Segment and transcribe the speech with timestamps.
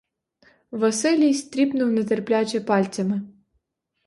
[0.71, 3.21] Василій стріпнув нетерпляче пальцями.